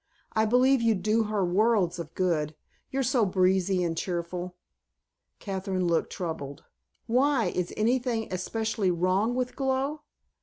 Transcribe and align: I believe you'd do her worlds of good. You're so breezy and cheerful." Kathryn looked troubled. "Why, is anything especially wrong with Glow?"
I 0.33 0.45
believe 0.45 0.81
you'd 0.81 1.03
do 1.03 1.25
her 1.25 1.45
worlds 1.45 1.99
of 1.99 2.15
good. 2.15 2.55
You're 2.89 3.03
so 3.03 3.23
breezy 3.23 3.83
and 3.83 3.95
cheerful." 3.95 4.55
Kathryn 5.37 5.85
looked 5.85 6.11
troubled. 6.11 6.63
"Why, 7.05 7.49
is 7.53 7.71
anything 7.77 8.27
especially 8.33 8.89
wrong 8.89 9.35
with 9.35 9.55
Glow?" 9.55 10.01